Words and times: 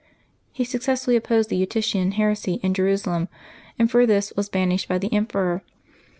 He 0.51 0.63
successfully 0.63 1.15
opposed 1.15 1.51
the 1.51 1.61
Eutychian 1.63 2.13
heresy 2.13 2.55
in 2.63 2.73
Jerusalem, 2.73 3.27
and 3.77 3.91
for 3.91 4.07
this 4.07 4.33
was 4.35 4.49
banished 4.49 4.87
by 4.89 4.97
the 4.97 5.13
em 5.13 5.27
peror. 5.27 5.61